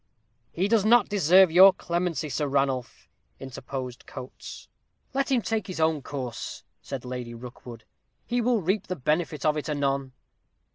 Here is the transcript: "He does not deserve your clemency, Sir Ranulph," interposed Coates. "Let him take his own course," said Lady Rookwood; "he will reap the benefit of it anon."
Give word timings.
"He 0.51 0.67
does 0.67 0.83
not 0.83 1.09
deserve 1.09 1.51
your 1.51 1.71
clemency, 1.73 2.27
Sir 2.27 2.47
Ranulph," 2.47 3.07
interposed 3.39 4.07
Coates. 4.07 4.67
"Let 5.13 5.31
him 5.31 5.43
take 5.43 5.67
his 5.67 5.79
own 5.79 6.01
course," 6.01 6.63
said 6.81 7.05
Lady 7.05 7.35
Rookwood; 7.35 7.83
"he 8.25 8.41
will 8.41 8.63
reap 8.63 8.87
the 8.87 8.95
benefit 8.95 9.45
of 9.45 9.57
it 9.57 9.69
anon." 9.69 10.13